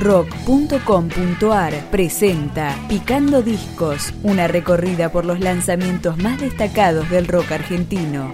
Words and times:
rock.com.ar 0.00 1.90
presenta 1.90 2.74
Picando 2.88 3.42
Discos, 3.42 4.14
una 4.22 4.48
recorrida 4.48 5.12
por 5.12 5.26
los 5.26 5.40
lanzamientos 5.40 6.16
más 6.16 6.40
destacados 6.40 7.08
del 7.10 7.28
rock 7.28 7.52
argentino. 7.52 8.32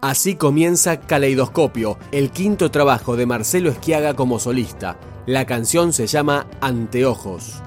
Así 0.00 0.34
comienza 0.36 1.00
Caleidoscopio, 1.00 1.98
el 2.12 2.30
quinto 2.30 2.70
trabajo 2.70 3.16
de 3.16 3.26
Marcelo 3.26 3.70
Esquiaga 3.70 4.14
como 4.14 4.38
solista. 4.38 4.98
La 5.26 5.46
canción 5.46 5.94
se 5.94 6.06
llama 6.06 6.46
Anteojos. 6.60 7.62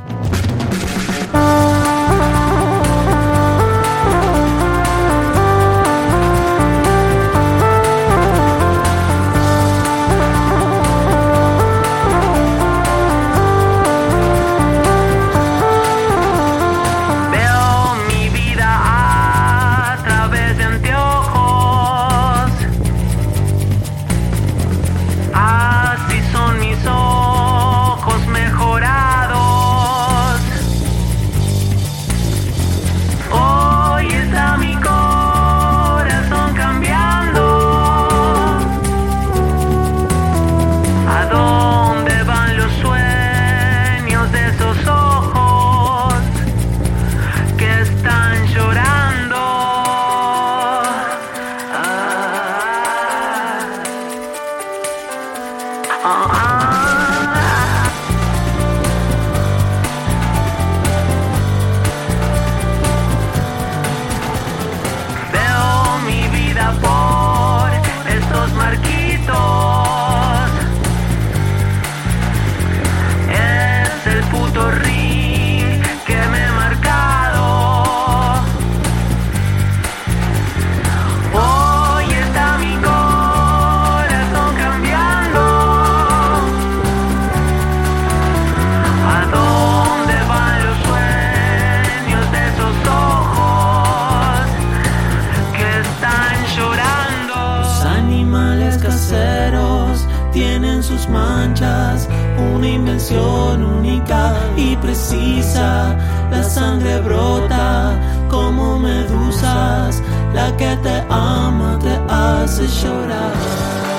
Una 102.55 102.67
invención 102.67 103.63
única 103.63 104.33
y 104.55 104.75
precisa. 104.77 105.95
La 106.31 106.43
sangre 106.43 106.99
brota 107.01 107.99
como 108.29 108.79
medusas, 108.79 110.01
la 110.33 110.55
que 110.57 110.75
te 110.77 111.03
ama 111.09 111.77
te 111.79 111.95
hace 112.13 112.67
llorar. 112.67 113.96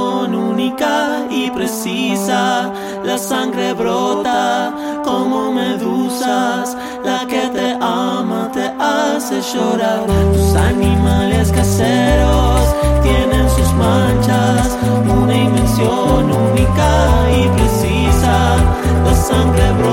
Única 0.00 1.26
y 1.30 1.50
precisa. 1.50 2.72
La 3.04 3.18
sangre 3.18 3.72
brota 3.74 4.72
como 5.04 5.52
medusas. 5.52 6.76
La 7.04 7.26
que 7.26 7.48
te 7.48 7.72
ama 7.80 8.50
te 8.52 8.66
hace 8.78 9.40
llorar. 9.52 10.04
Tus 10.32 10.54
animales 10.54 11.50
caseros 11.52 12.60
tienen 13.02 13.48
sus 13.56 13.72
manchas. 13.74 14.78
Una 15.22 15.34
invención 15.34 16.30
única 16.48 16.90
y 17.38 17.48
precisa. 17.56 18.56
La 19.04 19.14
sangre 19.14 19.72
brota 19.78 19.89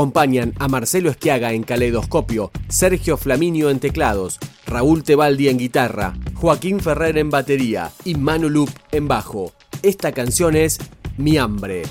Acompañan 0.00 0.54
a 0.58 0.66
Marcelo 0.66 1.10
Esquiaga 1.10 1.52
en 1.52 1.62
caleidoscopio, 1.62 2.50
Sergio 2.70 3.18
Flaminio 3.18 3.68
en 3.68 3.80
teclados, 3.80 4.38
Raúl 4.64 5.04
Tebaldi 5.04 5.48
en 5.48 5.58
guitarra, 5.58 6.14
Joaquín 6.32 6.80
Ferrer 6.80 7.18
en 7.18 7.28
batería 7.28 7.92
y 8.02 8.14
Manu 8.14 8.48
Loop 8.48 8.70
en 8.92 9.08
bajo. 9.08 9.52
Esta 9.82 10.12
canción 10.12 10.56
es 10.56 10.78
Mi 11.18 11.36
hambre. 11.36 11.82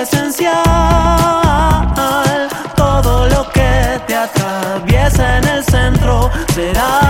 esencial. 0.00 0.54
Todo 2.76 3.28
lo 3.28 3.48
que 3.50 4.00
te 4.06 4.14
atraviesa 4.14 5.38
en 5.38 5.48
el 5.48 5.64
centro 5.64 6.30
será. 6.54 7.07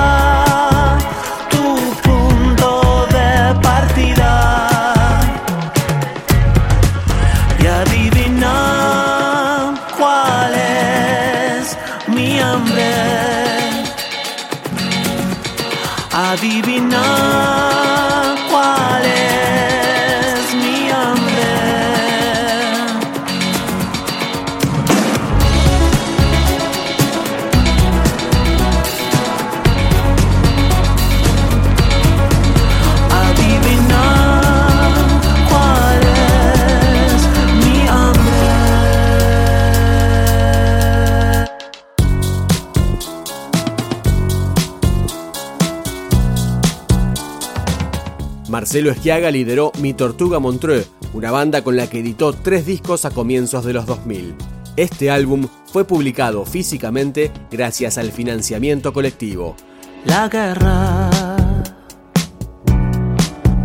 Marcelo 48.69 48.91
Esquiaga 48.91 49.31
lideró 49.31 49.73
Mi 49.81 49.95
Tortuga 49.95 50.41
Montreux, 50.41 50.91
una 51.15 51.31
banda 51.31 51.65
con 51.65 51.75
la 51.75 51.89
que 51.89 52.01
editó 52.01 52.35
tres 52.35 52.67
discos 52.67 53.07
a 53.07 53.11
comienzos 53.11 53.65
de 53.65 53.73
los 53.73 53.87
2000. 53.87 54.35
Este 54.77 55.11
álbum 55.11 55.49
fue 55.73 55.87
publicado 55.87 56.45
físicamente 56.45 57.33
gracias 57.51 57.97
al 57.97 58.13
financiamiento 58.13 58.93
colectivo. 58.93 59.57
La 60.05 60.29
guerra 60.29 61.09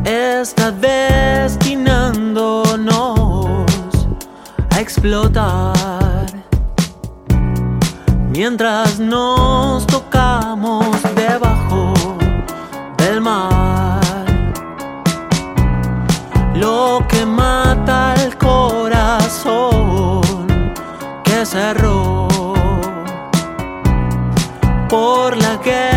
está 0.05 0.71
destinándonos 0.71 3.65
a 4.69 4.79
explotar 4.79 6.45
mientras 8.31 9.01
nos 9.01 9.85
tocamos 9.85 10.87
debajo 11.13 11.93
del 12.99 13.19
mar 13.19 13.82
lo 16.55 17.05
que 17.09 17.25
mata 17.25 18.13
el 18.23 18.37
corazón 18.37 20.21
que 21.23 21.45
cerró 21.45 22.27
por 24.89 25.35
la 25.37 25.57
guerra 25.57 25.92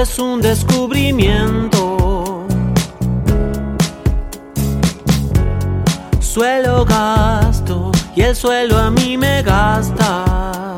Es 0.00 0.18
un 0.20 0.40
descubrimiento. 0.40 2.46
Suelo 6.20 6.84
gasto 6.84 7.90
y 8.14 8.22
el 8.22 8.36
suelo 8.36 8.78
a 8.78 8.90
mí 8.90 9.16
me 9.16 9.42
gasta. 9.42 10.76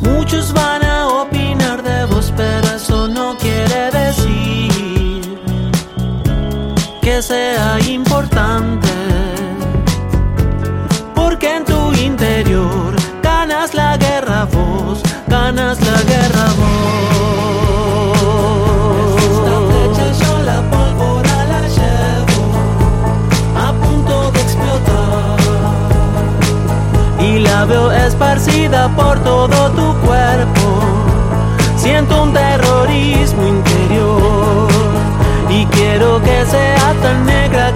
Muchos 0.00 0.52
van 0.54 0.82
a 0.82 1.08
opinar 1.08 1.82
de 1.82 2.06
vos, 2.06 2.32
pero 2.34 2.68
eso 2.74 3.06
no 3.06 3.36
quiere 3.36 3.90
decir 3.90 5.38
que 7.02 7.20
sea 7.20 7.78
importante. 7.86 8.89
ganas 15.52 15.80
la 15.80 16.02
guerra 16.02 16.46
voy. 16.58 17.40
Esta 19.28 19.54
flecha 19.68 20.06
yo 20.20 20.32
la 20.44 20.58
pólvora 20.70 21.36
la 21.52 21.62
llevo 21.76 22.40
a 23.56 23.72
punto 23.72 24.30
de 24.30 24.40
explotar. 24.40 25.38
Y 27.20 27.40
la 27.40 27.64
veo 27.64 27.90
esparcida 27.90 28.88
por 28.94 29.18
todo 29.24 29.70
tu 29.70 29.88
cuerpo. 30.06 30.66
Siento 31.76 32.22
un 32.22 32.32
terrorismo 32.32 33.46
interior. 33.48 34.68
Y 35.48 35.66
quiero 35.66 36.22
que 36.22 36.46
sea 36.46 36.94
tan 37.02 37.26
negra 37.26 37.72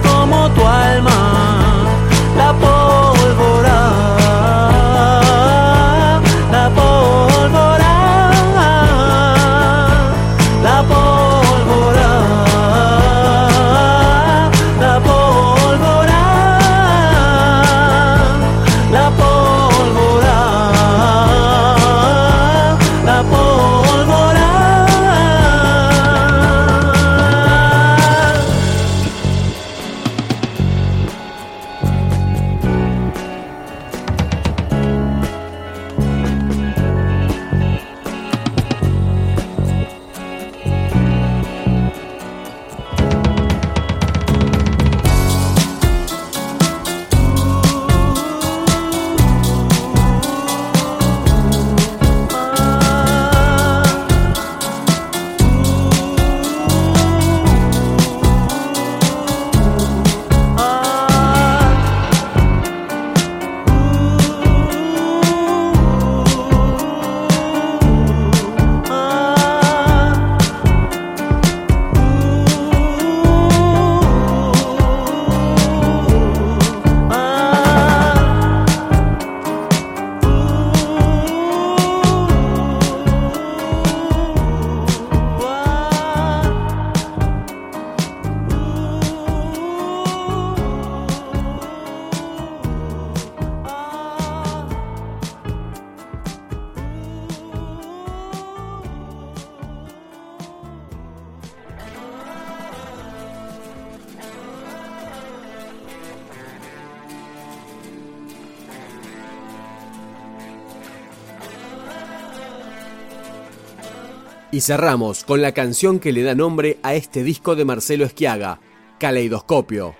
Y 114.55 114.61
cerramos 114.61 115.25
con 115.25 115.41
la 115.41 115.51
canción 115.51 115.99
que 115.99 116.13
le 116.13 116.23
da 116.23 116.33
nombre 116.33 116.77
a 116.81 116.93
este 116.93 117.25
disco 117.25 117.57
de 117.57 117.65
Marcelo 117.65 118.05
Esquiaga, 118.05 118.61
Caleidoscopio. 118.97 119.95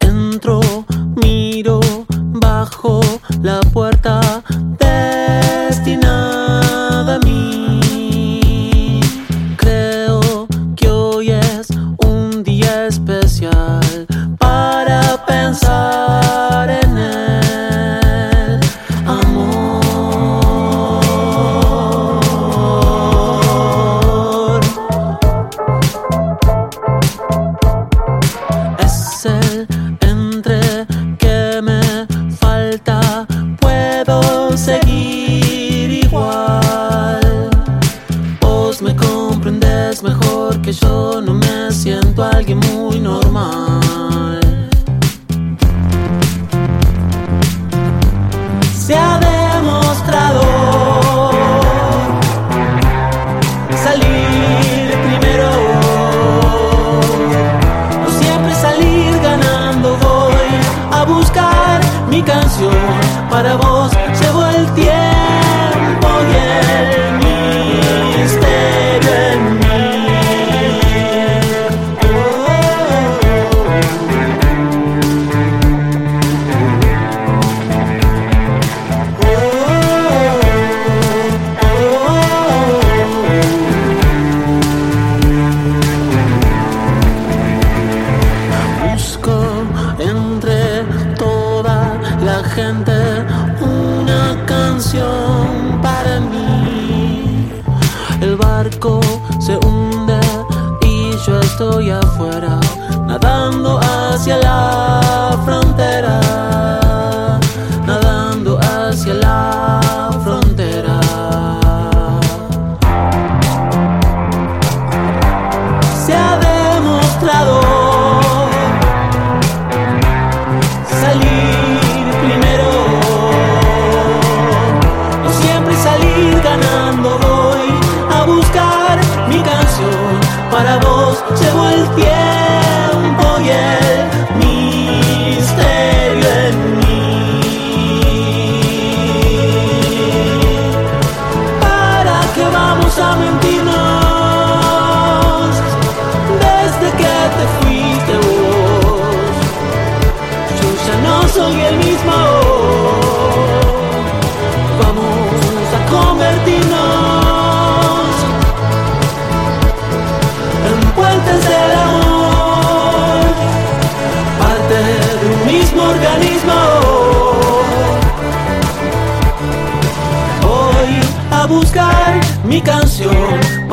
Entro, 0.00 0.60
miro, 1.22 1.78
bajo 2.08 3.00
la 3.40 3.60
puerta. 3.60 3.83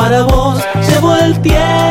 para 0.02 0.24
vos. 0.24 0.60
Llevo 0.88 1.16
el 1.16 1.40
tiempo. 1.42 1.91